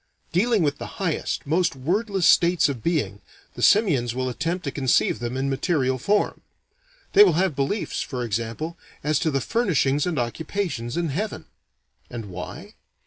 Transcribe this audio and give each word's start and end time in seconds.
Dealing 0.31 0.63
with 0.63 0.79
the 0.79 0.97
highest, 0.97 1.45
most 1.45 1.75
wordless 1.75 2.25
states 2.27 2.67
of 2.67 2.81
being, 2.81 3.21
the 3.53 3.61
simians 3.61 4.15
will 4.15 4.29
attempt 4.29 4.63
to 4.63 4.71
conceive 4.71 5.19
them 5.19 5.37
in 5.37 5.47
material 5.47 5.99
form. 5.99 6.41
They 7.13 7.23
will 7.23 7.33
have 7.33 7.55
beliefs, 7.55 8.01
for 8.01 8.23
example, 8.23 8.79
as 9.03 9.19
to 9.19 9.29
the 9.29 9.41
furnishings 9.41 10.07
and 10.07 10.17
occupations 10.17 10.97
in 10.97 11.09
heaven. 11.09 11.45
And 12.09 12.31
why? 12.31 12.73